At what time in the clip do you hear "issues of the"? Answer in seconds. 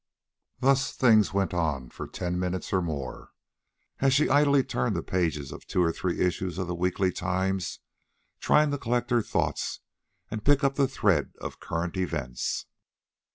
6.21-6.73